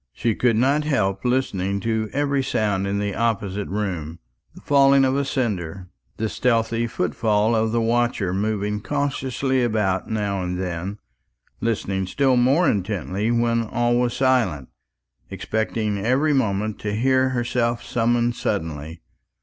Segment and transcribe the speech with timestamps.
[0.13, 4.17] She could not help listening to every sound in the opposite room
[4.55, 10.41] the falling of a cinder, the stealthy footfall of the watcher moving cautiously about now
[10.41, 10.97] and then;
[11.59, 14.69] listening still more intently when all was silent,
[15.29, 19.03] expecting every moment to hear herself summoned suddenly.